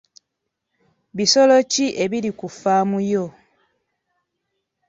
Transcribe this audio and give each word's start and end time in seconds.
Bisolo 1.15 1.55
ki 1.71 1.85
ebiri 2.03 2.31
ku 2.39 2.47
ffaamu 2.53 2.99
yo? 3.11 3.25